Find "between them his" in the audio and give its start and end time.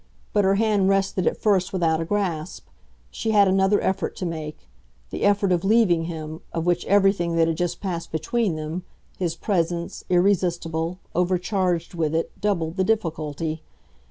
8.11-9.35